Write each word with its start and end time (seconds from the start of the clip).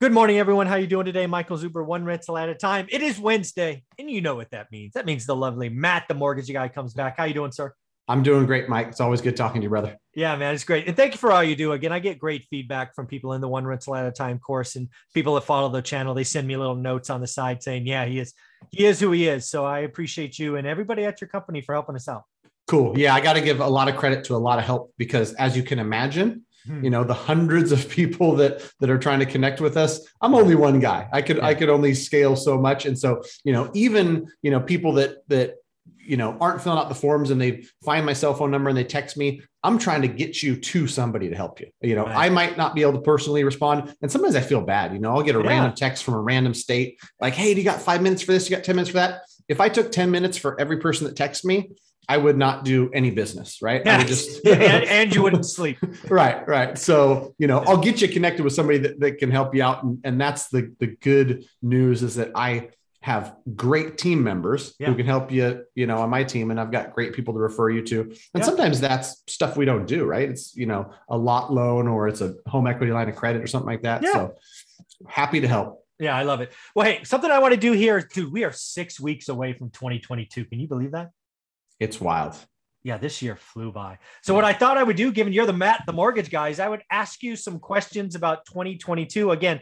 Good 0.00 0.12
morning, 0.12 0.38
everyone. 0.38 0.68
How 0.68 0.76
you 0.76 0.86
doing 0.86 1.06
today? 1.06 1.26
Michael 1.26 1.58
Zuber, 1.58 1.84
one 1.84 2.04
rental 2.04 2.38
at 2.38 2.48
a 2.48 2.54
time. 2.54 2.86
It 2.88 3.02
is 3.02 3.18
Wednesday, 3.18 3.82
and 3.98 4.08
you 4.08 4.20
know 4.20 4.36
what 4.36 4.52
that 4.52 4.70
means. 4.70 4.92
That 4.92 5.06
means 5.06 5.26
the 5.26 5.34
lovely 5.34 5.68
Matt, 5.70 6.06
the 6.06 6.14
mortgage 6.14 6.52
guy, 6.52 6.68
comes 6.68 6.94
back. 6.94 7.16
How 7.16 7.24
you 7.24 7.34
doing, 7.34 7.50
sir? 7.50 7.74
I'm 8.06 8.22
doing 8.22 8.46
great, 8.46 8.68
Mike. 8.68 8.86
It's 8.86 9.00
always 9.00 9.20
good 9.20 9.36
talking 9.36 9.60
to 9.60 9.64
you, 9.64 9.68
brother. 9.68 9.96
Yeah, 10.14 10.36
man, 10.36 10.54
it's 10.54 10.62
great. 10.62 10.86
And 10.86 10.96
thank 10.96 11.14
you 11.14 11.18
for 11.18 11.32
all 11.32 11.42
you 11.42 11.56
do. 11.56 11.72
Again, 11.72 11.90
I 11.90 11.98
get 11.98 12.20
great 12.20 12.46
feedback 12.48 12.94
from 12.94 13.08
people 13.08 13.32
in 13.32 13.40
the 13.40 13.48
one 13.48 13.66
rental 13.66 13.96
at 13.96 14.06
a 14.06 14.12
time 14.12 14.38
course 14.38 14.76
and 14.76 14.88
people 15.14 15.34
that 15.34 15.40
follow 15.40 15.68
the 15.68 15.82
channel. 15.82 16.14
They 16.14 16.22
send 16.22 16.46
me 16.46 16.56
little 16.56 16.76
notes 16.76 17.10
on 17.10 17.20
the 17.20 17.26
side 17.26 17.64
saying, 17.64 17.88
yeah, 17.88 18.04
he 18.06 18.20
is, 18.20 18.34
he 18.70 18.86
is 18.86 19.00
who 19.00 19.10
he 19.10 19.26
is. 19.26 19.50
So 19.50 19.64
I 19.64 19.80
appreciate 19.80 20.38
you 20.38 20.54
and 20.54 20.64
everybody 20.64 21.06
at 21.06 21.20
your 21.20 21.26
company 21.26 21.60
for 21.60 21.74
helping 21.74 21.96
us 21.96 22.06
out. 22.06 22.22
Cool. 22.68 22.96
Yeah, 22.96 23.16
I 23.16 23.20
got 23.20 23.32
to 23.32 23.40
give 23.40 23.58
a 23.58 23.66
lot 23.66 23.88
of 23.88 23.96
credit 23.96 24.22
to 24.26 24.36
a 24.36 24.38
lot 24.38 24.60
of 24.60 24.64
help 24.64 24.94
because 24.96 25.34
as 25.34 25.56
you 25.56 25.64
can 25.64 25.80
imagine, 25.80 26.44
Hmm. 26.66 26.82
you 26.82 26.90
know 26.90 27.04
the 27.04 27.14
hundreds 27.14 27.70
of 27.70 27.88
people 27.88 28.34
that 28.36 28.68
that 28.80 28.90
are 28.90 28.98
trying 28.98 29.20
to 29.20 29.26
connect 29.26 29.60
with 29.60 29.76
us 29.76 30.00
i'm 30.20 30.34
only 30.34 30.56
one 30.56 30.80
guy 30.80 31.08
i 31.12 31.22
could 31.22 31.36
yeah. 31.36 31.46
i 31.46 31.54
could 31.54 31.68
only 31.68 31.94
scale 31.94 32.34
so 32.34 32.58
much 32.58 32.84
and 32.84 32.98
so 32.98 33.22
you 33.44 33.52
know 33.52 33.70
even 33.74 34.26
you 34.42 34.50
know 34.50 34.60
people 34.60 34.94
that 34.94 35.18
that 35.28 35.54
you 35.98 36.16
know 36.16 36.36
aren't 36.40 36.60
filling 36.60 36.78
out 36.78 36.88
the 36.88 36.94
forms 36.94 37.30
and 37.30 37.40
they 37.40 37.64
find 37.84 38.04
my 38.04 38.12
cell 38.12 38.34
phone 38.34 38.50
number 38.50 38.68
and 38.68 38.76
they 38.76 38.82
text 38.82 39.16
me 39.16 39.40
i'm 39.62 39.78
trying 39.78 40.02
to 40.02 40.08
get 40.08 40.42
you 40.42 40.56
to 40.56 40.88
somebody 40.88 41.28
to 41.28 41.36
help 41.36 41.60
you 41.60 41.68
you 41.80 41.94
know 41.94 42.06
right. 42.06 42.16
i 42.16 42.28
might 42.28 42.56
not 42.56 42.74
be 42.74 42.82
able 42.82 42.94
to 42.94 43.00
personally 43.00 43.44
respond 43.44 43.94
and 44.02 44.10
sometimes 44.10 44.34
i 44.34 44.40
feel 44.40 44.60
bad 44.60 44.92
you 44.92 44.98
know 44.98 45.10
i'll 45.10 45.22
get 45.22 45.36
a 45.36 45.40
yeah. 45.40 45.48
random 45.48 45.74
text 45.74 46.02
from 46.02 46.14
a 46.14 46.20
random 46.20 46.54
state 46.54 46.98
like 47.20 47.34
hey 47.34 47.54
do 47.54 47.60
you 47.60 47.64
got 47.64 47.80
five 47.80 48.02
minutes 48.02 48.22
for 48.22 48.32
this 48.32 48.48
you 48.48 48.56
got 48.56 48.64
10 48.64 48.74
minutes 48.74 48.90
for 48.90 48.96
that 48.96 49.20
if 49.48 49.60
i 49.60 49.68
took 49.68 49.92
10 49.92 50.10
minutes 50.10 50.36
for 50.36 50.60
every 50.60 50.78
person 50.78 51.06
that 51.06 51.14
texts 51.14 51.44
me 51.44 51.70
I 52.08 52.16
would 52.16 52.38
not 52.38 52.64
do 52.64 52.90
any 52.92 53.10
business, 53.10 53.60
right? 53.60 53.84
Would 53.84 54.06
just 54.06 54.44
and, 54.46 54.84
and, 54.84 55.14
you 55.14 55.22
wouldn't 55.22 55.44
sleep. 55.44 55.78
right, 56.08 56.46
right. 56.48 56.78
So, 56.78 57.34
you 57.38 57.46
know, 57.46 57.58
I'll 57.60 57.76
get 57.76 58.00
you 58.00 58.08
connected 58.08 58.44
with 58.44 58.54
somebody 58.54 58.78
that, 58.78 59.00
that 59.00 59.18
can 59.18 59.30
help 59.30 59.54
you 59.54 59.62
out. 59.62 59.82
And, 59.82 60.00
and 60.04 60.20
that's 60.20 60.48
the 60.48 60.74
the 60.80 60.86
good 60.86 61.44
news 61.60 62.02
is 62.02 62.14
that 62.14 62.32
I 62.34 62.70
have 63.00 63.36
great 63.54 63.96
team 63.96 64.22
members 64.24 64.74
yeah. 64.78 64.88
who 64.88 64.94
can 64.94 65.06
help 65.06 65.30
you, 65.30 65.64
you 65.74 65.86
know, 65.86 65.98
on 65.98 66.10
my 66.10 66.24
team. 66.24 66.50
And 66.50 66.58
I've 66.58 66.72
got 66.72 66.92
great 66.92 67.12
people 67.12 67.34
to 67.34 67.40
refer 67.40 67.70
you 67.70 67.82
to. 67.82 68.00
And 68.00 68.16
yeah. 68.34 68.42
sometimes 68.42 68.80
that's 68.80 69.22
stuff 69.28 69.56
we 69.56 69.64
don't 69.64 69.86
do, 69.86 70.04
right? 70.04 70.28
It's, 70.28 70.56
you 70.56 70.66
know, 70.66 70.90
a 71.08 71.16
lot 71.16 71.52
loan 71.52 71.86
or 71.86 72.08
it's 72.08 72.20
a 72.20 72.34
home 72.46 72.66
equity 72.66 72.92
line 72.92 73.08
of 73.08 73.16
credit 73.16 73.42
or 73.42 73.46
something 73.46 73.68
like 73.68 73.82
that. 73.82 74.02
Yeah. 74.02 74.12
So 74.12 74.34
happy 75.06 75.40
to 75.40 75.48
help. 75.48 75.84
Yeah, 76.00 76.16
I 76.16 76.22
love 76.22 76.40
it. 76.40 76.52
Well, 76.74 76.86
hey, 76.86 77.02
something 77.04 77.30
I 77.30 77.38
want 77.38 77.54
to 77.54 77.60
do 77.60 77.72
here, 77.72 78.00
dude. 78.00 78.32
We 78.32 78.44
are 78.44 78.52
six 78.52 79.00
weeks 79.00 79.28
away 79.28 79.52
from 79.52 79.70
2022. 79.70 80.44
Can 80.44 80.60
you 80.60 80.68
believe 80.68 80.92
that? 80.92 81.10
It's 81.80 82.00
wild. 82.00 82.36
Yeah, 82.82 82.96
this 82.96 83.20
year 83.22 83.36
flew 83.36 83.72
by. 83.72 83.98
So 84.22 84.34
what 84.34 84.44
I 84.44 84.52
thought 84.52 84.78
I 84.78 84.82
would 84.82 84.96
do, 84.96 85.12
given 85.12 85.32
you're 85.32 85.46
the 85.46 85.52
Matt, 85.52 85.82
the 85.86 85.92
mortgage 85.92 86.30
guys, 86.30 86.60
I 86.60 86.68
would 86.68 86.82
ask 86.90 87.22
you 87.22 87.36
some 87.36 87.58
questions 87.58 88.14
about 88.14 88.46
2022. 88.46 89.32
Again, 89.32 89.60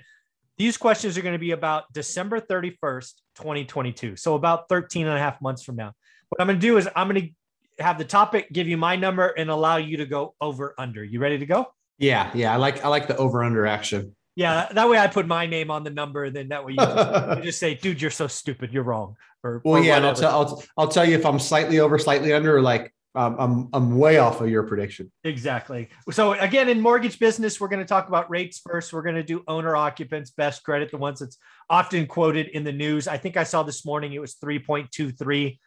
these 0.59 0.77
questions 0.77 1.19
are 1.19 1.23
going 1.23 1.35
to 1.35 1.39
be 1.39 1.51
about 1.51 1.85
December 1.93 2.41
31st, 2.41 3.13
2022. 3.37 4.17
So 4.17 4.35
about 4.35 4.69
13 4.69 5.07
and 5.07 5.17
a 5.17 5.19
half 5.19 5.41
months 5.41 5.63
from 5.63 5.77
now. 5.77 5.93
What 6.29 6.41
I'm 6.41 6.47
going 6.47 6.59
to 6.59 6.67
do 6.67 6.77
is 6.77 6.89
I'm 6.95 7.09
going 7.09 7.35
to 7.79 7.83
have 7.83 7.99
the 7.99 8.05
topic, 8.05 8.53
give 8.53 8.69
you 8.69 8.77
my 8.77 8.97
number, 8.97 9.27
and 9.27 9.51
allow 9.51 9.77
you 9.77 9.99
to 9.99 10.07
go 10.07 10.35
over 10.41 10.75
under. 10.79 11.05
You 11.05 11.21
ready 11.21 11.39
to 11.39 11.47
go? 11.47 11.67
Yeah, 11.99 12.31
yeah. 12.35 12.53
I 12.53 12.57
like 12.57 12.85
I 12.85 12.89
like 12.89 13.09
the 13.09 13.17
over 13.17 13.43
under 13.43 13.67
action. 13.67 14.15
Yeah, 14.37 14.69
that 14.71 14.89
way 14.89 14.99
I 14.99 15.07
put 15.07 15.27
my 15.27 15.47
name 15.47 15.71
on 15.71 15.83
the 15.83 15.91
number, 15.91 16.29
then 16.29 16.49
that 16.49 16.65
way 16.65 16.73
you 16.73 16.77
just, 16.77 17.39
you 17.39 17.43
just 17.43 17.59
say, 17.59 17.75
"Dude, 17.83 18.01
you're 18.01 18.11
so 18.11 18.27
stupid. 18.27 18.71
You're 18.73 18.85
wrong." 18.85 19.17
Or 19.43 19.63
well, 19.65 19.81
or 19.81 19.85
yeah, 19.85 19.99
I'll 19.99 20.15
tell 20.15 20.31
I'll, 20.31 20.63
I'll 20.77 20.89
tell 20.89 21.09
you 21.09 21.17
if 21.17 21.25
I'm 21.25 21.39
slightly 21.39 21.81
over, 21.81 21.99
slightly 21.99 22.35
under, 22.35 22.59
or 22.59 22.61
like 22.61 22.93
um, 23.15 23.37
I'm 23.39 23.69
I'm 23.73 23.99
way 23.99 24.19
off 24.19 24.43
of 24.43 24.51
your 24.51 24.63
prediction. 24.65 25.11
Exactly. 25.25 25.89
So 26.11 26.35
again, 26.35 26.69
in 26.69 26.83
mortgage 26.83 27.19
business, 27.19 27.59
we're 27.59 27.69
going 27.69 27.83
to 27.83 27.89
talk 27.89 28.09
about 28.09 28.31
rates 28.31 28.61
first. 28.65 28.93
We're 28.93 29.03
going 29.03 29.17
to 29.17 29.23
do 29.23 29.43
owner 29.49 29.75
occupants, 29.75 30.31
best 30.31 30.63
credit, 30.63 30.91
the 30.91 30.99
ones 30.99 31.21
that's 31.21 31.39
often 31.71 32.07
quoted 32.07 32.49
in 32.49 32.63
the 32.63 32.73
news. 32.73 33.09
I 33.09 33.17
think 33.17 33.39
I 33.39 33.45
saw 33.45 33.63
this 33.63 33.87
morning 33.87 34.13
it 34.13 34.21
was 34.21 34.35
3.23. 34.35 35.59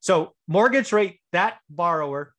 So 0.00 0.34
mortgage 0.48 0.92
rate 0.92 1.20
that 1.32 1.58
borrower 1.68 2.33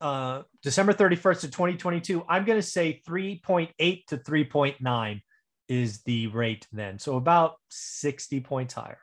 uh, 0.00 0.42
December 0.62 0.92
31st 0.92 1.44
of 1.44 1.50
2022, 1.50 2.24
I'm 2.28 2.44
going 2.44 2.58
to 2.58 2.66
say 2.66 3.02
3.8 3.06 4.06
to 4.06 4.16
3.9 4.16 5.22
is 5.68 6.02
the 6.02 6.28
rate 6.28 6.66
then. 6.72 6.98
So 6.98 7.16
about 7.16 7.54
60 7.70 8.40
points 8.40 8.74
higher. 8.74 8.98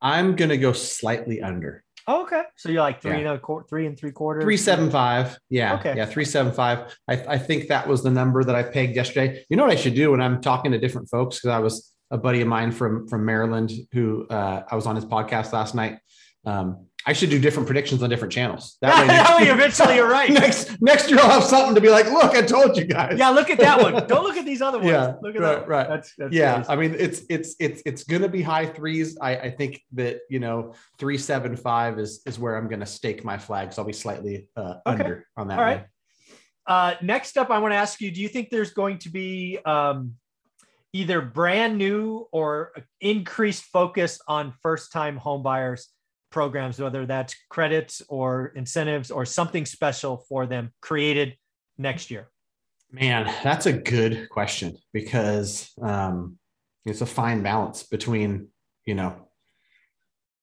I'm 0.00 0.36
going 0.36 0.50
to 0.50 0.58
go 0.58 0.72
slightly 0.72 1.42
under. 1.42 1.84
Oh, 2.08 2.22
okay. 2.22 2.42
So 2.56 2.68
you're 2.68 2.82
like 2.82 3.02
three 3.02 3.12
yeah. 3.12 3.18
and 3.18 3.28
a 3.28 3.38
quarter, 3.38 3.66
three 3.68 3.86
and 3.86 3.98
three 3.98 4.12
quarters. 4.12 4.44
Three 4.44 4.56
seven 4.56 4.90
five. 4.90 5.36
Yeah. 5.50 5.74
Okay. 5.74 5.96
Yeah. 5.96 6.06
Three 6.06 6.24
seven 6.24 6.52
five. 6.52 6.96
I, 7.08 7.14
I 7.14 7.38
think 7.38 7.68
that 7.68 7.88
was 7.88 8.04
the 8.04 8.10
number 8.10 8.44
that 8.44 8.54
I 8.54 8.62
pegged 8.62 8.94
yesterday. 8.94 9.44
You 9.48 9.56
know 9.56 9.64
what 9.64 9.72
I 9.72 9.76
should 9.76 9.94
do 9.94 10.12
when 10.12 10.20
I'm 10.20 10.40
talking 10.40 10.70
to 10.70 10.78
different 10.78 11.08
folks 11.08 11.36
because 11.36 11.50
I 11.50 11.58
was 11.58 11.92
a 12.12 12.18
buddy 12.18 12.40
of 12.42 12.48
mine 12.48 12.70
from 12.70 13.08
from 13.08 13.24
Maryland 13.24 13.72
who 13.92 14.26
uh, 14.28 14.62
I 14.70 14.76
was 14.76 14.86
on 14.86 14.94
his 14.94 15.04
podcast 15.04 15.52
last 15.52 15.74
night. 15.74 15.98
Um, 16.44 16.86
I 17.08 17.12
should 17.12 17.30
do 17.30 17.38
different 17.38 17.66
predictions 17.66 18.02
on 18.02 18.10
different 18.10 18.32
channels. 18.32 18.76
That 18.80 19.00
way, 19.00 19.06
next, 19.14 19.40
eventually 19.40 19.94
you're 19.94 20.10
right. 20.10 20.28
next 20.28 20.82
next 20.82 21.08
year 21.08 21.20
I'll 21.20 21.30
have 21.30 21.44
something 21.44 21.76
to 21.76 21.80
be 21.80 21.88
like, 21.88 22.06
look, 22.06 22.34
I 22.34 22.42
told 22.42 22.76
you 22.76 22.84
guys. 22.84 23.16
Yeah, 23.16 23.28
look 23.28 23.48
at 23.48 23.58
that 23.60 23.80
one. 23.80 23.94
Don't 24.08 24.24
look 24.24 24.36
at 24.36 24.44
these 24.44 24.60
other 24.60 24.78
ones. 24.78 24.90
Yeah, 24.90 25.14
look 25.22 25.36
at 25.36 25.40
right, 25.40 25.60
that. 25.60 25.68
Right. 25.68 25.88
That's, 25.88 26.12
that's 26.18 26.34
yeah. 26.34 26.54
Crazy. 26.56 26.68
I 26.68 26.76
mean, 26.76 26.96
it's 26.98 27.22
it's 27.30 27.54
it's 27.60 27.82
it's 27.86 28.02
gonna 28.02 28.28
be 28.28 28.42
high 28.42 28.66
threes. 28.66 29.16
I, 29.20 29.36
I 29.36 29.50
think 29.50 29.80
that 29.92 30.18
you 30.28 30.40
know 30.40 30.74
three 30.98 31.16
seven 31.16 31.54
five 31.54 32.00
is 32.00 32.22
is 32.26 32.40
where 32.40 32.56
I'm 32.56 32.68
gonna 32.68 32.86
stake 32.86 33.24
my 33.24 33.38
flag. 33.38 33.72
So 33.72 33.82
I'll 33.82 33.86
be 33.86 33.92
slightly 33.92 34.48
uh, 34.56 34.60
okay. 34.60 34.80
under 34.84 35.26
on 35.36 35.48
that. 35.48 35.58
One. 35.58 35.64
All 35.64 35.72
right. 35.72 35.86
Uh, 36.66 36.94
next 37.02 37.38
up, 37.38 37.50
I 37.50 37.60
want 37.60 37.70
to 37.70 37.76
ask 37.76 38.00
you: 38.00 38.10
Do 38.10 38.20
you 38.20 38.28
think 38.28 38.50
there's 38.50 38.72
going 38.72 38.98
to 38.98 39.10
be 39.10 39.60
um, 39.64 40.14
either 40.92 41.20
brand 41.20 41.78
new 41.78 42.26
or 42.32 42.72
increased 43.00 43.62
focus 43.64 44.20
on 44.26 44.52
first 44.60 44.90
time 44.90 45.16
home 45.16 45.44
buyers? 45.44 45.88
Programs, 46.30 46.78
whether 46.78 47.06
that's 47.06 47.34
credits 47.48 48.02
or 48.08 48.52
incentives 48.56 49.10
or 49.10 49.24
something 49.24 49.64
special 49.64 50.18
for 50.28 50.46
them 50.46 50.72
created 50.80 51.36
next 51.78 52.10
year? 52.10 52.28
Man, 52.90 53.32
that's 53.42 53.66
a 53.66 53.72
good 53.72 54.28
question 54.30 54.76
because 54.92 55.70
um, 55.82 56.38
it's 56.84 57.00
a 57.00 57.06
fine 57.06 57.42
balance 57.42 57.82
between, 57.82 58.48
you 58.84 58.94
know, 58.94 59.26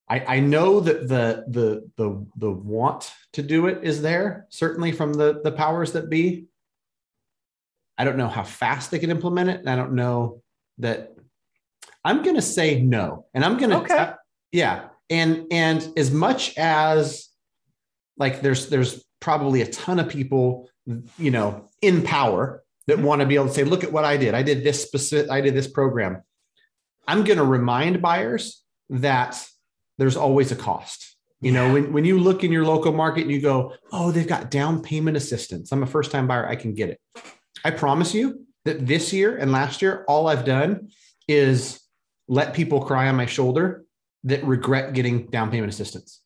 I, 0.10 0.36
I 0.36 0.40
know 0.42 0.80
that 0.82 1.08
the 1.08 1.46
the 1.48 1.90
the 1.96 2.26
the 2.36 2.52
want 2.52 3.12
to 3.34 3.42
do 3.42 3.68
it 3.68 3.84
is 3.84 4.02
there 4.02 4.46
certainly 4.50 4.92
from 4.92 5.14
the 5.14 5.42
the 5.44 5.52
powers 5.52 5.94
that 5.94 6.10
be. 6.10 6.46
I 7.98 8.04
don't 8.04 8.18
know 8.18 8.28
how 8.28 8.44
fast 8.44 8.92
they 8.92 9.00
can 9.00 9.12
implement 9.12 9.50
it, 9.50 9.60
and 9.62 9.70
I 9.70 9.76
don't 9.76 9.94
know 9.94 10.42
that. 10.80 11.16
I'm 12.04 12.22
going 12.22 12.36
to 12.36 12.42
say 12.42 12.82
no, 12.82 13.28
and 13.34 13.46
I'm 13.46 13.58
going 13.58 13.70
to 13.70 13.78
okay. 13.78 14.12
yeah, 14.52 14.90
and 15.10 15.46
and 15.52 15.88
as 15.98 16.12
much 16.12 16.58
as 16.58 17.30
like 18.18 18.42
there's 18.42 18.70
there's 18.70 19.04
probably 19.20 19.62
a 19.62 19.68
ton 19.68 20.00
of 20.00 20.10
people 20.10 20.70
you 21.18 21.32
know 21.32 21.70
in 21.82 22.02
power 22.02 22.64
that 22.88 22.98
mm-hmm. 22.98 23.06
want 23.06 23.22
to 23.22 23.28
be 23.28 23.36
able 23.36 23.48
to 23.48 23.54
say 23.54 23.64
look 23.64 23.84
at 23.84 23.92
what 23.92 24.06
i 24.06 24.18
did. 24.18 24.34
I 24.34 24.44
did 24.44 24.64
this 24.64 24.82
specific 24.82 25.32
i 25.32 25.42
did 25.42 25.54
this 25.54 25.68
program. 25.68 26.22
I'm 27.08 27.24
going 27.24 27.38
to 27.38 27.44
remind 27.44 28.02
buyers 28.02 28.64
that 28.90 29.46
there's 29.98 30.16
always 30.16 30.52
a 30.52 30.56
cost. 30.56 31.18
You 31.42 31.52
know 31.52 31.74
when, 31.74 31.92
when 31.92 32.06
you 32.06 32.20
look 32.20 32.44
in 32.44 32.52
your 32.52 32.66
local 32.66 32.94
market 32.94 33.22
and 33.22 33.32
you 33.32 33.42
go 33.42 33.74
oh 33.92 34.12
they've 34.12 34.28
got 34.28 34.52
down 34.52 34.82
payment 34.82 35.18
assistance. 35.18 35.72
I'm 35.72 35.84
a 35.84 35.88
first 35.88 36.12
time 36.12 36.28
buyer. 36.28 36.48
I 36.48 36.56
can 36.56 36.74
get 36.74 36.90
it. 36.90 37.00
I 37.66 37.72
promise 37.72 38.14
you 38.14 38.46
that 38.66 38.86
this 38.86 39.12
year 39.14 39.38
and 39.38 39.52
last 39.52 39.82
year 39.82 40.06
all 40.08 40.28
i've 40.28 40.46
done 40.46 40.90
is 41.28 41.82
let 42.28 42.54
people 42.54 42.84
cry 42.86 43.08
on 43.08 43.16
my 43.16 43.26
shoulder 43.26 43.84
that 44.26 44.44
regret 44.44 44.94
getting 44.94 45.26
down 45.28 45.52
payment 45.52 45.72
assistance. 45.72 46.22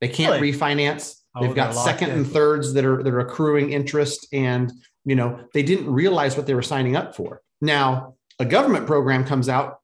They 0.00 0.08
can't 0.08 0.40
really? 0.40 0.52
refinance. 0.52 1.20
Oh, 1.34 1.42
They've 1.42 1.54
got 1.54 1.74
second 1.74 2.10
in. 2.10 2.18
and 2.18 2.26
thirds 2.26 2.74
that 2.74 2.84
are 2.84 3.02
that 3.02 3.12
are 3.12 3.20
accruing 3.20 3.72
interest, 3.72 4.28
and 4.32 4.72
you 5.04 5.16
know 5.16 5.40
they 5.52 5.62
didn't 5.62 5.92
realize 5.92 6.36
what 6.36 6.46
they 6.46 6.54
were 6.54 6.62
signing 6.62 6.96
up 6.96 7.16
for. 7.16 7.40
Now 7.60 8.16
a 8.38 8.44
government 8.44 8.86
program 8.86 9.24
comes 9.24 9.48
out, 9.48 9.78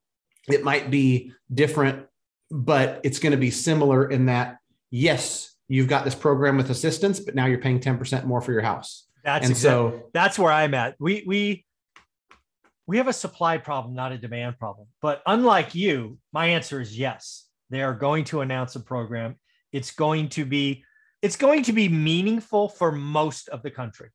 it 0.49 0.65
might 0.65 0.91
be 0.91 1.33
different, 1.53 2.07
but 2.51 3.01
it's 3.05 3.19
going 3.19 3.33
to 3.33 3.39
be 3.39 3.51
similar 3.51 4.09
in 4.09 4.27
that 4.27 4.59
yes, 4.91 5.55
you've 5.69 5.89
got 5.89 6.05
this 6.05 6.15
program 6.15 6.57
with 6.57 6.71
assistance, 6.71 7.21
but 7.21 7.35
now 7.35 7.47
you're 7.47 7.61
paying 7.61 7.81
ten 7.81 7.99
percent 7.99 8.27
more 8.27 8.41
for 8.41 8.53
your 8.53 8.63
house. 8.63 9.07
That's 9.25 9.47
and 9.47 9.57
so 9.57 10.11
that's 10.13 10.39
where 10.39 10.53
I'm 10.53 10.75
at. 10.75 10.97
We 10.99 11.25
we 11.27 11.65
we 12.91 12.97
have 12.97 13.07
a 13.07 13.13
supply 13.13 13.57
problem, 13.57 13.95
not 13.95 14.11
a 14.11 14.19
demand 14.19 14.59
problem. 14.59 14.89
But 15.01 15.23
unlike 15.25 15.77
you, 15.77 16.19
my 16.33 16.47
answer 16.47 16.81
is 16.81 16.99
yes. 16.99 17.47
They 17.71 17.83
are 17.83 17.95
going 17.95 18.25
to 18.25 18.41
announce 18.41 18.75
a 18.75 18.81
program. 18.81 19.37
It's 19.71 19.93
going 19.93 20.29
to 20.31 20.45
be 20.45 20.83
it's 21.23 21.37
going 21.37 21.63
to 21.65 21.73
be 21.73 21.89
meaningful 21.89 22.69
for 22.69 22.91
most 22.91 23.49
of 23.49 23.63
the 23.63 23.71
country. 23.71 24.09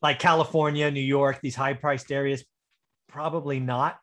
Like 0.00 0.18
California, 0.18 0.90
New 0.90 1.02
York, 1.02 1.40
these 1.42 1.54
high-priced 1.54 2.10
areas, 2.10 2.42
probably 3.10 3.60
not. 3.60 3.98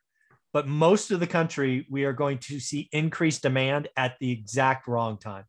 But 0.54 0.68
most 0.68 1.10
of 1.10 1.20
the 1.20 1.26
country, 1.26 1.88
we 1.90 2.04
are 2.04 2.14
going 2.14 2.38
to 2.50 2.60
see 2.60 2.90
increased 2.92 3.42
demand 3.42 3.88
at 3.98 4.18
the 4.20 4.32
exact 4.32 4.88
wrong 4.88 5.18
time. 5.18 5.46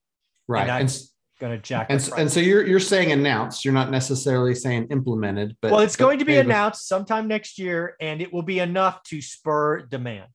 Right. 0.49 0.67
And, 0.67 0.99
going 1.41 1.57
to 1.57 1.63
jack. 1.63 1.87
And, 1.91 2.01
so, 2.01 2.15
and 2.17 2.31
so 2.31 2.39
you're 2.41 2.65
you're 2.67 2.79
saying 2.79 3.11
announced. 3.13 3.65
You're 3.65 3.75
not 3.75 3.91
necessarily 3.91 4.55
saying 4.55 4.89
implemented, 4.91 5.57
but 5.61 5.71
well, 5.73 5.81
it's 5.81 5.97
but 5.97 6.05
going 6.05 6.19
to 6.21 6.25
be 6.25 6.37
announced 6.37 6.87
sometime 6.87 7.27
next 7.27 7.59
year, 7.59 7.97
and 8.01 8.21
it 8.23 8.33
will 8.33 8.43
be 8.43 8.59
enough 8.61 9.03
to 9.05 9.21
spur 9.21 9.83
demand. 9.83 10.29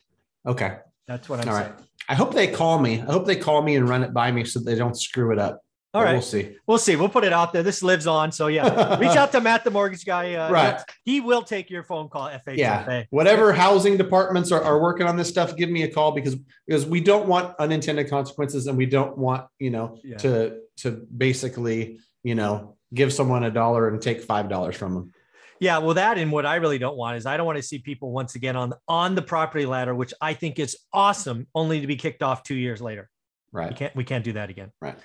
Okay. 0.46 0.78
That's 1.07 1.30
what 1.30 1.40
I'm 1.42 1.50
All 1.50 1.56
saying. 1.56 1.72
right. 1.72 1.80
I 2.10 2.16
hope 2.16 2.34
they 2.34 2.48
call 2.48 2.80
me. 2.80 3.00
I 3.02 3.06
hope 3.12 3.25
they 3.25 3.36
call 3.36 3.62
me 3.62 3.75
and 3.75 3.88
run 3.88 4.04
it 4.04 4.13
by 4.13 4.31
me 4.31 4.44
so 4.44 4.60
they 4.60 4.75
don't 4.75 5.00
screw 5.00 5.31
it 5.31 5.40
up. 5.40 5.62
All 5.94 6.04
right, 6.04 6.12
We'll 6.12 6.22
see. 6.22 6.57
we'll 6.68 6.78
see. 6.78 6.98
We'll 6.98 7.08
put 7.08 7.24
it 7.24 7.31
out 7.31 7.54
there. 7.54 7.63
This 7.63 7.81
lives 7.81 8.06
on, 8.06 8.30
so 8.30 8.48
yeah. 8.48 9.00
Reach 9.00 9.16
out 9.16 9.31
to 9.31 9.40
Matt, 9.40 9.63
the 9.63 9.72
mortgage 9.72 10.04
guy. 10.04 10.34
Uh, 10.34 10.51
Right. 10.51 10.81
He 11.06 11.22
will 11.22 11.42
take 11.42 11.69
your 11.69 11.84
phone 11.84 12.10
call. 12.10 12.28
FHFA. 12.28 12.58
Yeah. 12.58 13.04
Whatever 13.12 13.54
housing 13.54 13.96
departments 13.96 14.51
are, 14.51 14.62
are 14.62 14.81
working 14.81 15.08
on 15.08 15.16
this 15.16 15.30
stuff, 15.30 15.56
give 15.56 15.69
me 15.69 15.84
a 15.84 15.88
call 15.90 16.12
because 16.12 16.36
because 16.68 16.86
we 16.86 17.00
don't 17.00 17.28
want 17.28 17.56
unintended 17.60 18.10
consequences 18.10 18.68
and 18.68 18.78
we 18.78 18.86
don't 18.88 19.18
want, 19.18 19.48
you 19.58 19.69
know, 19.69 19.98
Yeah. 20.04 20.18
to 20.18 20.58
to 20.77 20.92
basically, 21.16 22.00
you 22.24 22.36
know, 22.36 22.77
give 22.94 23.13
someone 23.13 23.44
a 23.44 23.51
dollar 23.51 23.88
and 23.88 24.01
take 24.01 24.22
five 24.22 24.50
dollars 24.50 24.75
from 24.75 24.94
them. 24.94 25.12
Yeah, 25.60 25.77
well, 25.77 25.94
that 25.94 26.18
and 26.18 26.31
what 26.31 26.45
I 26.45 26.56
really 26.56 26.77
don't 26.77 26.98
want 26.98 27.18
is 27.18 27.25
I 27.25 27.38
don't 27.38 27.45
want 27.45 27.57
to 27.57 27.63
see 27.63 27.80
people 27.80 28.12
once 28.12 28.36
again 28.36 28.56
on 28.56 28.74
on 28.88 29.16
the 29.16 29.22
property 29.22 29.66
ladder, 29.66 29.95
which 29.95 30.13
I 30.22 30.33
think 30.33 30.60
is 30.60 30.77
awesome, 30.94 31.48
only 31.56 31.81
to 31.81 31.88
be 31.88 31.95
kicked 31.95 32.22
off 32.22 32.44
two 32.44 32.56
years 32.56 32.81
later. 32.81 33.10
Right. 33.51 33.69
We 33.69 33.75
can't 33.75 33.95
we 33.95 34.04
can't 34.04 34.24
do 34.24 34.33
that 34.33 34.50
again. 34.50 34.72
Right. 34.81 34.98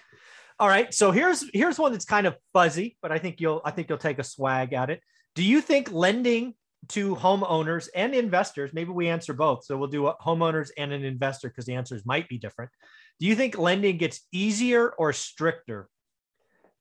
All 0.59 0.69
right. 0.69 0.93
So 0.93 1.13
here's 1.13 1.45
here's 1.55 1.79
one 1.79 1.93
that's 1.93 2.05
kind 2.05 2.27
of 2.27 2.37
fuzzy, 2.53 2.97
but 3.01 3.13
I 3.13 3.19
think 3.19 3.41
you'll 3.41 3.63
I 3.65 3.71
think 3.71 3.89
you'll 3.89 3.99
take 3.99 4.19
a 4.19 4.25
swag 4.25 4.73
at 4.73 4.91
it. 4.91 5.01
Do 5.37 5.45
you 5.45 5.61
think 5.61 5.93
lending 5.93 6.55
to 6.89 7.15
homeowners 7.15 7.89
and 7.95 8.15
investors, 8.15 8.73
maybe 8.73 8.91
we 8.91 9.09
answer 9.09 9.33
both. 9.33 9.65
So 9.65 9.77
we'll 9.77 9.89
do 9.89 10.07
a 10.07 10.17
homeowners 10.17 10.71
and 10.77 10.93
an 10.93 11.05
investor 11.05 11.49
because 11.49 11.67
the 11.67 11.75
answers 11.75 12.07
might 12.07 12.29
be 12.29 12.39
different. 12.39 12.71
Do 13.19 13.27
you 13.27 13.35
think 13.35 13.59
lending 13.59 13.99
gets 13.99 14.21
easier 14.33 14.89
or 14.91 15.13
stricter 15.13 15.89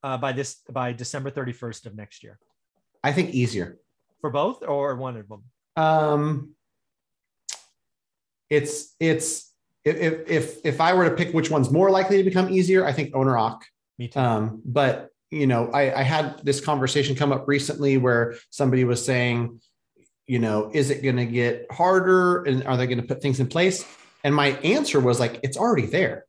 uh, 0.04 0.18
by 0.18 0.32
this 0.32 0.62
by 0.70 0.94
December 0.94 1.32
31st 1.32 1.86
of 1.86 1.96
next 1.96 2.24
year? 2.24 2.40
I 3.04 3.12
think 3.12 3.32
easier. 3.32 3.78
For 4.22 4.30
both 4.30 4.64
or 4.64 4.96
one 4.96 5.18
of 5.18 5.28
them? 5.28 5.44
Um, 5.76 6.56
it's 8.50 8.96
it's 9.00 9.54
if 9.86 10.30
if 10.30 10.66
if 10.66 10.82
I 10.82 10.94
were 10.94 11.10
to 11.10 11.16
pick 11.16 11.34
which 11.34 11.50
one's 11.50 11.72
more 11.72 11.90
likely 11.90 12.18
to 12.18 12.24
become 12.24 12.50
easier, 12.50 12.86
I 12.86 12.92
think 12.92 13.16
owner 13.16 13.34
occ. 13.34 13.62
Me 13.98 14.08
too. 14.08 14.20
Um, 14.20 14.62
but 14.66 15.10
you 15.32 15.48
know, 15.48 15.70
I, 15.72 16.00
I 16.00 16.04
had 16.04 16.44
this 16.44 16.60
conversation 16.60 17.16
come 17.16 17.32
up 17.32 17.48
recently 17.48 17.98
where 17.98 18.36
somebody 18.50 18.84
was 18.84 19.06
saying, 19.06 19.62
you 20.26 20.40
know, 20.40 20.72
is 20.74 20.90
it 20.90 21.04
going 21.04 21.18
to 21.18 21.26
get 21.26 21.68
harder, 21.72 22.44
and 22.44 22.66
are 22.66 22.78
they 22.78 22.88
going 22.88 23.02
to 23.02 23.08
put 23.08 23.22
things 23.22 23.40
in 23.40 23.48
place? 23.48 23.86
And 24.24 24.36
my 24.36 24.48
answer 24.64 25.00
was 25.00 25.20
like, 25.20 25.40
it's 25.44 25.58
already 25.58 25.86
there. 25.86 26.26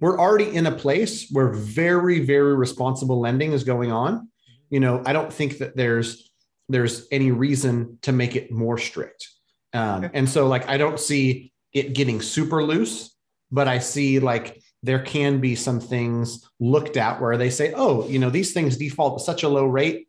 We're 0.00 0.18
already 0.18 0.54
in 0.54 0.66
a 0.66 0.72
place 0.72 1.28
where 1.30 1.48
very 1.48 2.20
very 2.20 2.54
responsible 2.54 3.20
lending 3.20 3.52
is 3.52 3.64
going 3.64 3.92
on. 3.92 4.28
You 4.68 4.80
know, 4.80 5.02
I 5.06 5.12
don't 5.12 5.32
think 5.32 5.58
that 5.58 5.76
there's 5.76 6.30
there's 6.68 7.06
any 7.10 7.30
reason 7.30 7.98
to 8.02 8.12
make 8.12 8.36
it 8.36 8.50
more 8.50 8.78
strict. 8.78 9.28
Um. 9.72 10.10
And 10.12 10.28
so, 10.28 10.48
like, 10.48 10.68
I 10.68 10.76
don't 10.76 11.00
see 11.00 11.52
it 11.72 11.94
getting 11.94 12.20
super 12.20 12.62
loose, 12.62 13.14
but 13.50 13.68
I 13.68 13.78
see 13.78 14.18
like 14.18 14.60
there 14.82 15.00
can 15.00 15.40
be 15.40 15.54
some 15.54 15.80
things 15.80 16.48
looked 16.60 16.96
at 16.96 17.20
where 17.20 17.36
they 17.36 17.50
say, 17.50 17.72
oh, 17.74 18.08
you 18.08 18.18
know, 18.18 18.30
these 18.30 18.52
things 18.52 18.76
default 18.76 19.20
at 19.20 19.24
such 19.24 19.42
a 19.42 19.48
low 19.48 19.66
rate. 19.66 20.06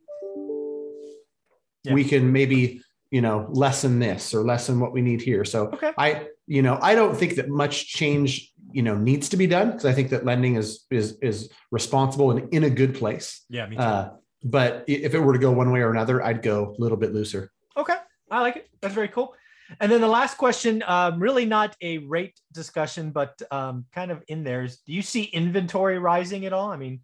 Yeah. 1.83 1.94
We 1.94 2.03
can 2.03 2.31
maybe, 2.31 2.81
you 3.12 3.21
know, 3.21 3.48
lessen 3.50 4.00
this 4.00 4.33
or 4.33 4.44
lessen 4.44 4.80
what 4.80 4.92
we 4.94 5.01
need 5.01 5.21
here. 5.21 5.45
So 5.45 5.68
Okay. 5.68 5.94
I, 5.98 6.27
you 6.45 6.62
know, 6.62 6.77
I 6.81 6.95
don't 6.95 7.15
think 7.15 7.36
that 7.36 7.50
much 7.50 7.88
change, 7.88 8.51
you 8.71 8.81
know, 8.81 8.95
needs 8.95 9.30
to 9.30 9.38
be 9.38 9.48
done 9.48 9.71
because 9.71 9.86
I 9.86 9.94
think 9.94 10.09
that 10.09 10.25
lending 10.25 10.56
is 10.56 10.86
is 10.92 11.18
is 11.21 11.50
responsible 11.71 12.31
and 12.31 12.54
in 12.54 12.63
a 12.63 12.69
good 12.69 12.95
place. 12.95 13.45
Yeah, 13.50 13.68
me 13.68 13.75
too. 13.75 13.81
Uh, 13.81 14.09
but 14.44 14.83
if 14.88 15.13
it 15.13 15.19
were 15.19 15.33
to 15.33 15.39
go 15.39 15.51
one 15.51 15.71
way 15.71 15.81
or 15.81 15.92
another, 15.92 16.24
I'd 16.24 16.42
go 16.42 16.75
a 16.77 16.81
little 16.81 16.98
bit 16.98 17.13
looser. 17.13 17.51
Okay, 17.75 17.95
I 18.31 18.42
like 18.42 18.57
it. 18.57 18.69
That's 18.81 18.94
very 18.94 19.07
cool. 19.07 19.33
And 19.81 19.92
then 19.92 20.00
the 20.00 20.07
last 20.07 20.38
question, 20.38 20.81
um, 20.88 21.19
really 21.19 21.45
not 21.45 21.75
a 21.81 21.98
rate 22.00 22.39
discussion, 22.54 23.12
but 23.12 23.42
um, 23.51 23.86
kind 23.94 24.12
of 24.12 24.24
in 24.27 24.44
there 24.44 24.63
is: 24.63 24.77
Do 24.86 24.94
you 24.94 25.01
see 25.01 25.24
inventory 25.24 26.00
rising 26.00 26.45
at 26.45 26.54
all? 26.54 26.71
I 26.71 26.77
mean, 26.77 27.01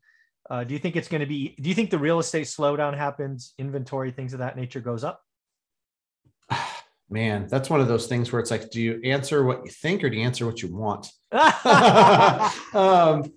uh, 0.49 0.63
do 0.63 0.73
you 0.73 0.79
think 0.79 0.95
it's 0.95 1.07
going 1.07 1.21
to 1.21 1.27
be? 1.27 1.55
Do 1.59 1.67
you 1.69 1.75
think 1.75 1.89
the 1.89 1.99
real 1.99 2.19
estate 2.19 2.45
slowdown 2.45 2.95
happens? 2.95 3.53
Inventory, 3.57 4.11
things 4.11 4.33
of 4.33 4.39
that 4.39 4.55
nature, 4.55 4.79
goes 4.79 5.03
up. 5.03 5.21
Man, 7.13 7.45
that's 7.47 7.69
one 7.69 7.79
of 7.79 7.87
those 7.87 8.07
things 8.07 8.31
where 8.31 8.39
it's 8.41 8.49
like, 8.49 8.71
do 8.71 8.81
you 8.81 8.99
answer 9.03 9.43
what 9.43 9.63
you 9.63 9.69
think 9.69 10.03
or 10.03 10.09
do 10.09 10.17
you 10.17 10.23
answer 10.23 10.47
what 10.47 10.63
you 10.63 10.73
want? 10.73 11.11
um, 12.73 13.31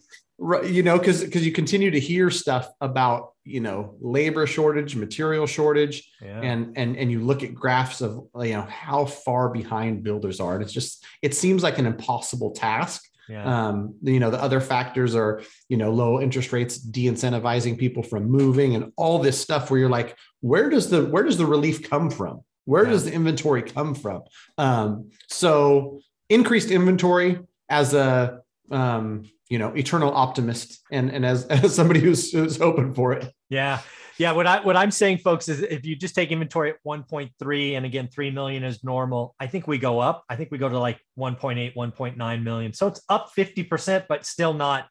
you 0.65 0.83
know, 0.83 0.99
because 0.99 1.23
because 1.23 1.45
you 1.45 1.53
continue 1.53 1.91
to 1.91 2.01
hear 2.01 2.31
stuff 2.31 2.71
about 2.81 3.33
you 3.45 3.61
know 3.61 3.97
labor 4.01 4.47
shortage, 4.47 4.97
material 4.97 5.47
shortage, 5.47 6.11
yeah. 6.23 6.41
and 6.41 6.73
and 6.79 6.97
and 6.97 7.11
you 7.11 7.21
look 7.21 7.43
at 7.43 7.55
graphs 7.55 8.01
of 8.01 8.27
you 8.37 8.55
know 8.55 8.63
how 8.63 9.05
far 9.05 9.51
behind 9.51 10.03
builders 10.03 10.41
are, 10.41 10.55
and 10.55 10.63
it's 10.63 10.73
just 10.73 11.05
it 11.21 11.35
seems 11.35 11.63
like 11.63 11.79
an 11.79 11.85
impossible 11.85 12.53
task. 12.53 13.03
yeah. 13.29 13.69
Um, 13.69 13.97
you 14.01 14.21
know, 14.21 14.31
the 14.31 14.43
other 14.43 14.63
factors 14.63 15.15
are 15.15 15.43
you 15.69 15.77
know 15.77 15.93
low 15.93 16.19
interest 16.19 16.51
rates 16.51 16.79
de-incentivizing 16.79 17.77
people 17.77 18.03
from 18.03 18.31
moving, 18.31 18.75
and 18.75 18.93
all 18.97 19.19
this 19.19 19.39
stuff 19.39 19.71
where 19.71 19.81
you're 19.81 19.91
like, 19.91 20.17
where 20.41 20.71
does 20.71 20.89
the 20.89 21.05
where 21.05 21.25
does 21.25 21.37
the 21.37 21.47
relief 21.47 21.91
come 21.91 22.11
from? 22.11 22.41
Where 22.67 22.85
Yeah. 22.85 22.91
does 22.91 23.05
the 23.07 23.13
inventory 23.13 23.63
come 23.63 23.95
from? 23.95 24.23
Um, 24.59 25.11
so 25.29 26.01
increased 26.29 26.71
inventory 26.71 27.39
as 27.69 27.95
a 27.95 28.41
um, 28.71 29.25
you 29.49 29.59
know 29.59 29.73
eternal 29.75 30.13
optimist 30.13 30.81
and 30.93 31.11
and 31.11 31.25
as, 31.25 31.47
as 31.65 31.75
somebody 31.75 32.01
who's, 32.01 32.31
who's 32.33 32.57
hoping 32.59 32.93
for 32.95 33.13
it 33.15 33.33
Yeah. 33.49 33.81
Yeah. 34.19 34.33
What 34.33 34.47
I 34.47 34.61
what 34.61 34.77
I'm 34.77 34.91
saying, 34.91 35.19
folks, 35.19 35.49
is 35.49 35.61
if 35.61 35.85
you 35.85 35.95
just 35.95 36.15
take 36.15 36.33
inventory 36.33 36.71
at 36.71 36.77
1.3 36.87 37.77
and 37.77 37.85
again 37.87 38.09
3 38.09 38.31
million 38.31 38.65
is 38.65 38.83
normal, 38.83 39.35
I 39.39 39.47
think 39.47 39.67
we 39.69 39.79
go 39.79 39.99
up. 40.01 40.25
I 40.31 40.37
think 40.37 40.51
we 40.51 40.59
go 40.59 40.69
to 40.69 40.79
like 40.79 40.99
1.8, 41.19 41.75
1.9 41.77 42.43
million. 42.43 42.73
So 42.73 42.87
it's 42.89 43.03
up 43.11 43.31
50%, 43.37 44.07
but 44.09 44.25
still 44.25 44.55
not 44.55 44.89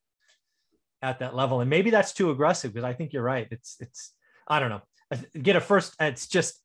at 1.01 1.19
that 1.19 1.35
level. 1.35 1.61
And 1.61 1.69
maybe 1.69 1.89
that's 1.89 2.13
too 2.13 2.29
aggressive 2.29 2.71
because 2.73 2.85
I 2.85 2.93
think 2.93 3.13
you're 3.13 3.23
right. 3.23 3.47
It's 3.51 3.77
it's 3.79 4.11
I 4.47 4.59
don't 4.59 4.69
know. 4.69 4.81
Get 5.41 5.55
a 5.55 5.61
first, 5.61 5.95
it's 5.99 6.27
just 6.27 6.61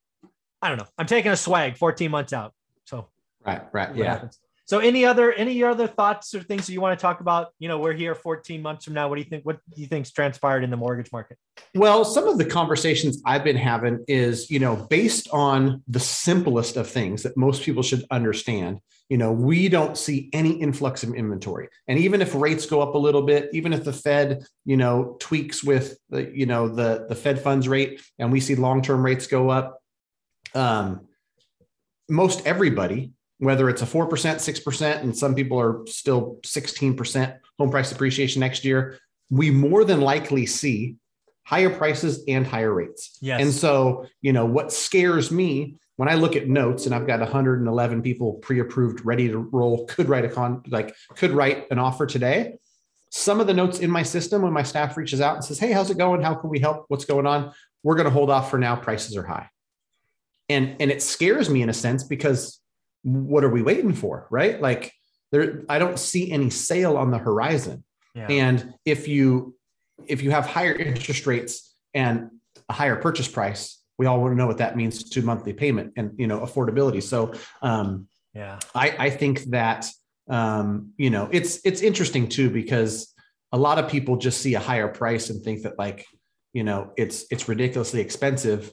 I 0.62 0.68
don't 0.68 0.78
know. 0.78 0.86
I'm 0.98 1.06
taking 1.06 1.32
a 1.32 1.36
swag 1.36 1.76
14 1.76 2.10
months 2.10 2.32
out. 2.32 2.54
So 2.84 3.08
right 3.44 3.62
right 3.72 3.94
yeah 3.94 4.12
happens. 4.12 4.38
So 4.66 4.78
any 4.78 5.04
other 5.04 5.32
any 5.32 5.62
other 5.64 5.88
thoughts 5.88 6.32
or 6.34 6.42
things 6.42 6.66
that 6.66 6.72
you 6.72 6.80
want 6.80 6.98
to 6.98 7.02
talk 7.02 7.20
about? 7.20 7.48
You 7.58 7.68
know, 7.68 7.78
we're 7.78 7.92
here 7.92 8.14
14 8.14 8.62
months 8.62 8.84
from 8.84 8.94
now. 8.94 9.08
What 9.08 9.16
do 9.16 9.22
you 9.22 9.28
think? 9.28 9.44
What 9.44 9.58
do 9.74 9.80
you 9.80 9.88
think's 9.88 10.12
transpired 10.12 10.62
in 10.62 10.70
the 10.70 10.76
mortgage 10.76 11.10
market? 11.12 11.38
well 11.74 12.04
some 12.04 12.26
of 12.26 12.38
the 12.38 12.44
conversations 12.44 13.22
i've 13.26 13.44
been 13.44 13.56
having 13.56 14.02
is 14.08 14.50
you 14.50 14.58
know 14.58 14.76
based 14.76 15.28
on 15.32 15.82
the 15.88 16.00
simplest 16.00 16.76
of 16.76 16.88
things 16.88 17.22
that 17.22 17.36
most 17.36 17.62
people 17.62 17.82
should 17.82 18.04
understand 18.10 18.80
you 19.08 19.16
know 19.16 19.32
we 19.32 19.68
don't 19.68 19.96
see 19.96 20.28
any 20.32 20.52
influx 20.52 21.02
of 21.02 21.14
inventory 21.14 21.68
and 21.88 21.98
even 21.98 22.20
if 22.20 22.34
rates 22.34 22.66
go 22.66 22.80
up 22.80 22.94
a 22.94 22.98
little 22.98 23.22
bit 23.22 23.48
even 23.52 23.72
if 23.72 23.84
the 23.84 23.92
fed 23.92 24.44
you 24.64 24.76
know 24.76 25.16
tweaks 25.20 25.62
with 25.62 25.98
the 26.10 26.30
you 26.36 26.46
know 26.46 26.68
the 26.68 27.06
the 27.08 27.14
fed 27.14 27.40
funds 27.40 27.68
rate 27.68 28.00
and 28.18 28.32
we 28.32 28.40
see 28.40 28.54
long-term 28.54 29.04
rates 29.04 29.26
go 29.26 29.50
up 29.50 29.79
um, 30.54 31.06
most 32.08 32.46
everybody, 32.46 33.12
whether 33.38 33.68
it's 33.70 33.82
a 33.82 33.86
4%, 33.86 34.08
6%, 34.08 35.00
and 35.00 35.16
some 35.16 35.34
people 35.34 35.58
are 35.58 35.86
still 35.86 36.38
16% 36.42 37.38
home 37.58 37.70
price 37.70 37.92
appreciation 37.92 38.40
next 38.40 38.64
year, 38.64 38.98
we 39.30 39.50
more 39.50 39.84
than 39.84 40.00
likely 40.00 40.46
see 40.46 40.96
higher 41.44 41.70
prices 41.70 42.22
and 42.28 42.46
higher 42.46 42.72
rates. 42.72 43.18
Yes. 43.20 43.40
And 43.40 43.52
so, 43.52 44.06
you 44.22 44.32
know, 44.32 44.44
what 44.44 44.72
scares 44.72 45.30
me 45.30 45.76
when 45.96 46.08
I 46.08 46.14
look 46.14 46.36
at 46.36 46.48
notes 46.48 46.86
and 46.86 46.94
I've 46.94 47.06
got 47.06 47.20
111 47.20 48.02
people 48.02 48.34
pre-approved, 48.34 49.04
ready 49.04 49.28
to 49.28 49.38
roll, 49.38 49.84
could 49.86 50.08
write 50.08 50.24
a 50.24 50.28
con, 50.28 50.62
like 50.68 50.94
could 51.16 51.32
write 51.32 51.66
an 51.70 51.78
offer 51.78 52.06
today. 52.06 52.56
Some 53.10 53.40
of 53.40 53.46
the 53.46 53.52
notes 53.52 53.80
in 53.80 53.90
my 53.90 54.02
system, 54.02 54.42
when 54.42 54.52
my 54.52 54.62
staff 54.62 54.96
reaches 54.96 55.20
out 55.20 55.34
and 55.34 55.44
says, 55.44 55.58
"Hey, 55.58 55.72
how's 55.72 55.90
it 55.90 55.98
going? 55.98 56.22
How 56.22 56.34
can 56.34 56.48
we 56.48 56.60
help? 56.60 56.84
What's 56.88 57.04
going 57.04 57.26
on?" 57.26 57.52
We're 57.82 57.96
going 57.96 58.06
to 58.06 58.12
hold 58.12 58.30
off 58.30 58.50
for 58.50 58.58
now. 58.58 58.76
Prices 58.76 59.16
are 59.16 59.24
high, 59.24 59.50
and 60.50 60.76
and 60.80 60.90
it 60.90 61.02
scares 61.02 61.48
me 61.48 61.62
in 61.62 61.70
a 61.70 61.74
sense 61.74 62.04
because 62.04 62.60
what 63.02 63.44
are 63.44 63.48
we 63.48 63.62
waiting 63.62 63.94
for, 63.94 64.26
right? 64.30 64.60
Like 64.60 64.92
there, 65.32 65.62
I 65.68 65.78
don't 65.78 65.98
see 65.98 66.30
any 66.30 66.50
sale 66.50 66.96
on 66.96 67.10
the 67.10 67.18
horizon. 67.18 67.84
Yeah. 68.14 68.26
And 68.28 68.74
if 68.84 69.08
you 69.08 69.54
if 70.06 70.22
you 70.22 70.30
have 70.30 70.46
higher 70.46 70.74
interest 70.74 71.26
rates 71.26 71.74
and 71.94 72.30
a 72.68 72.72
higher 72.72 72.96
purchase 72.96 73.28
price, 73.28 73.80
we 73.98 74.06
all 74.06 74.20
want 74.20 74.32
to 74.32 74.36
know 74.36 74.46
what 74.46 74.58
that 74.58 74.76
means 74.76 75.10
to 75.10 75.22
monthly 75.22 75.52
payment 75.52 75.92
and 75.96 76.12
you 76.18 76.26
know 76.26 76.40
affordability. 76.40 77.02
So 77.02 77.32
um, 77.62 78.08
yeah. 78.34 78.58
I, 78.74 78.96
I 78.98 79.10
think 79.10 79.42
that 79.50 79.86
um, 80.28 80.92
you 80.96 81.10
know 81.10 81.28
it's 81.32 81.60
it's 81.64 81.80
interesting 81.80 82.28
too 82.28 82.50
because 82.50 83.14
a 83.52 83.58
lot 83.58 83.78
of 83.78 83.90
people 83.90 84.16
just 84.16 84.40
see 84.40 84.54
a 84.54 84.60
higher 84.60 84.88
price 84.88 85.30
and 85.30 85.42
think 85.42 85.62
that 85.62 85.78
like 85.78 86.06
you 86.52 86.64
know 86.64 86.92
it's 86.96 87.26
it's 87.30 87.48
ridiculously 87.48 88.00
expensive. 88.00 88.72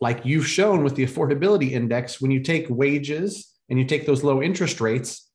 Like 0.00 0.24
you've 0.24 0.46
shown 0.46 0.84
with 0.84 0.94
the 0.94 1.06
affordability 1.06 1.72
index, 1.72 2.20
when 2.20 2.30
you 2.30 2.40
take 2.40 2.66
wages 2.68 3.52
and 3.68 3.78
you 3.78 3.84
take 3.84 4.06
those 4.06 4.22
low 4.22 4.42
interest 4.42 4.80
rates, 4.80 5.30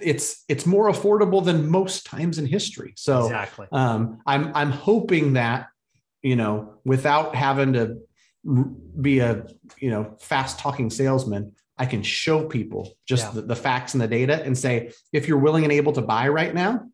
it's 0.00 0.44
it's 0.48 0.66
more 0.66 0.90
affordable 0.90 1.44
than 1.44 1.68
most 1.68 2.06
times 2.06 2.38
in 2.38 2.46
history. 2.46 2.94
So 2.96 3.24
exactly. 3.24 3.66
um, 3.72 4.20
I'm 4.26 4.54
I'm 4.54 4.70
hoping 4.70 5.34
that 5.34 5.68
you 6.22 6.36
know 6.36 6.74
without 6.84 7.34
having 7.34 7.74
to 7.74 7.98
be 9.00 9.20
a 9.20 9.46
you 9.78 9.90
know 9.90 10.16
fast 10.20 10.58
talking 10.58 10.90
salesman, 10.90 11.52
I 11.78 11.86
can 11.86 12.02
show 12.02 12.46
people 12.46 12.96
just 13.06 13.26
yeah. 13.26 13.40
the, 13.40 13.42
the 13.42 13.56
facts 13.56 13.94
and 13.94 14.00
the 14.00 14.08
data 14.08 14.42
and 14.42 14.56
say 14.56 14.92
if 15.12 15.28
you're 15.28 15.38
willing 15.38 15.64
and 15.64 15.72
able 15.72 15.92
to 15.92 16.02
buy 16.02 16.28
right 16.28 16.54
now, 16.54 16.86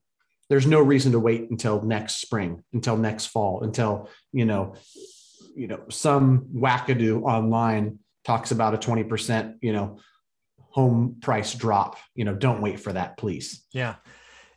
there's 0.49 0.67
no 0.67 0.81
reason 0.81 1.13
to 1.13 1.21
wait 1.21 1.51
until 1.51 1.83
next 1.83 2.17
spring, 2.17 2.63
until 2.73 2.97
next 2.97 3.27
fall, 3.27 3.63
until 3.63 4.09
you 4.33 4.45
know 4.45 4.75
you 5.61 5.69
know 5.69 5.81
some 5.91 6.49
wackadoo 6.55 7.23
online 7.23 7.99
talks 8.25 8.51
about 8.51 8.75
a 8.75 8.79
20% 8.79 9.57
you 9.63 9.73
know 9.73 9.99
home 10.71 11.17
price 11.21 11.55
drop. 11.55 11.97
You 12.15 12.25
know, 12.25 12.35
don't 12.35 12.61
wait 12.61 12.81
for 12.81 12.93
that, 12.93 13.17
please. 13.17 13.65
Yeah. 13.73 13.97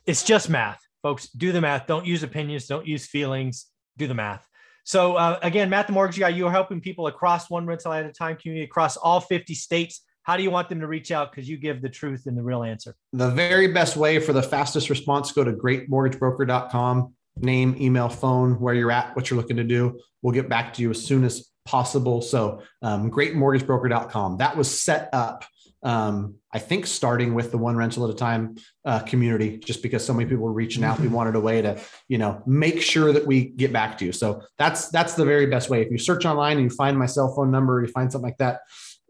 It's 0.06 0.22
just 0.22 0.48
math, 0.48 0.80
folks. 1.02 1.28
Do 1.28 1.52
the 1.52 1.60
math. 1.60 1.86
Don't 1.86 2.06
use 2.06 2.22
opinions. 2.22 2.66
Don't 2.66 2.86
use 2.86 3.06
feelings. 3.06 3.66
Do 3.96 4.06
the 4.06 4.14
math. 4.14 4.46
So 4.84 5.16
uh, 5.16 5.38
again, 5.42 5.70
Matt, 5.70 5.86
the 5.86 5.94
mortgage 5.94 6.18
guy, 6.18 6.28
you 6.28 6.46
are 6.46 6.52
helping 6.52 6.80
people 6.80 7.06
across 7.06 7.48
one 7.48 7.66
rental 7.66 7.92
at 7.92 8.04
a 8.04 8.12
time 8.12 8.36
community 8.36 8.64
across 8.64 8.96
all 8.96 9.20
50 9.20 9.54
states. 9.54 10.02
How 10.24 10.36
do 10.36 10.42
you 10.42 10.50
want 10.50 10.68
them 10.68 10.80
to 10.80 10.86
reach 10.86 11.10
out? 11.10 11.30
Because 11.30 11.48
you 11.48 11.56
give 11.56 11.80
the 11.80 11.88
truth 11.88 12.26
and 12.26 12.36
the 12.36 12.42
real 12.42 12.62
answer. 12.62 12.94
The 13.12 13.30
very 13.30 13.68
best 13.68 13.96
way 13.96 14.18
for 14.18 14.32
the 14.32 14.42
fastest 14.42 14.90
response, 14.90 15.32
go 15.32 15.42
to 15.42 15.52
greatmortgagebroker.com, 15.52 17.14
name, 17.36 17.76
email, 17.80 18.08
phone, 18.08 18.60
where 18.60 18.74
you're 18.74 18.90
at, 18.90 19.14
what 19.16 19.30
you're 19.30 19.38
looking 19.38 19.56
to 19.56 19.64
do. 19.64 19.98
We'll 20.22 20.34
get 20.34 20.48
back 20.48 20.74
to 20.74 20.82
you 20.82 20.90
as 20.90 21.04
soon 21.04 21.24
as 21.24 21.50
possible. 21.64 22.22
So 22.22 22.62
um, 22.82 23.10
greatmortgagebroker.com. 23.10 24.38
That 24.38 24.56
was 24.56 24.82
set 24.82 25.08
up 25.12 25.44
um, 25.84 26.36
I 26.50 26.58
think 26.60 26.86
starting 26.86 27.34
with 27.34 27.50
the 27.50 27.58
one 27.58 27.76
rental 27.76 28.04
at 28.04 28.10
a 28.10 28.16
time 28.16 28.56
uh, 28.86 29.00
community, 29.00 29.58
just 29.58 29.82
because 29.82 30.04
so 30.04 30.14
many 30.14 30.28
people 30.28 30.44
were 30.44 30.52
reaching 30.52 30.82
out, 30.82 30.98
we 30.98 31.06
mm-hmm. 31.06 31.14
wanted 31.14 31.36
a 31.36 31.40
way 31.40 31.60
to, 31.60 31.78
you 32.08 32.16
know, 32.16 32.42
make 32.46 32.80
sure 32.80 33.12
that 33.12 33.26
we 33.26 33.44
get 33.44 33.72
back 33.72 33.98
to 33.98 34.06
you. 34.06 34.12
So 34.12 34.42
that's 34.56 34.88
that's 34.88 35.12
the 35.12 35.26
very 35.26 35.46
best 35.46 35.68
way. 35.68 35.82
If 35.82 35.92
you 35.92 35.98
search 35.98 36.24
online 36.24 36.56
and 36.56 36.64
you 36.64 36.74
find 36.74 36.98
my 36.98 37.06
cell 37.06 37.34
phone 37.34 37.50
number, 37.50 37.76
or 37.76 37.84
you 37.84 37.92
find 37.92 38.10
something 38.10 38.26
like 38.26 38.38
that, 38.38 38.60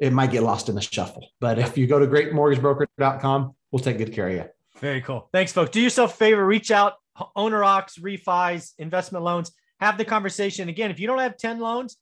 it 0.00 0.12
might 0.12 0.32
get 0.32 0.42
lost 0.42 0.68
in 0.68 0.74
the 0.74 0.80
shuffle. 0.80 1.28
But 1.40 1.60
if 1.60 1.78
you 1.78 1.86
go 1.86 2.00
to 2.00 2.08
greatmortgagebroker.com, 2.08 3.54
we'll 3.70 3.80
take 3.80 3.98
good 3.98 4.12
care 4.12 4.28
of 4.28 4.34
you. 4.34 4.44
Very 4.80 5.00
cool. 5.00 5.28
Thanks, 5.32 5.52
folks. 5.52 5.70
Do 5.70 5.80
yourself 5.80 6.14
a 6.14 6.16
favor, 6.16 6.44
reach 6.44 6.72
out, 6.72 6.94
owner 7.36 7.60
occs, 7.60 7.98
refis, 8.00 8.72
investment 8.78 9.24
loans, 9.24 9.52
have 9.80 9.98
the 9.98 10.04
conversation. 10.04 10.68
Again, 10.68 10.90
if 10.90 10.98
you 10.98 11.06
don't 11.06 11.18
have 11.18 11.36
10 11.36 11.60
loans, 11.60 11.96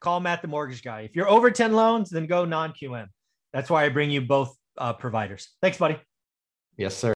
call 0.00 0.20
Matt 0.20 0.42
the 0.42 0.48
mortgage 0.48 0.82
guy. 0.82 1.00
If 1.00 1.16
you're 1.16 1.28
over 1.28 1.50
10 1.50 1.72
loans, 1.72 2.10
then 2.10 2.26
go 2.26 2.44
non 2.44 2.72
QM. 2.72 3.06
That's 3.52 3.70
why 3.70 3.84
I 3.84 3.88
bring 3.88 4.10
you 4.10 4.20
both 4.20 4.54
uh, 4.76 4.92
providers. 4.92 5.48
Thanks, 5.62 5.78
buddy. 5.78 5.98
Yes, 6.76 6.96
sir. 6.96 7.06